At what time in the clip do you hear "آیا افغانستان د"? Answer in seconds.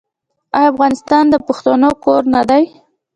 0.55-1.35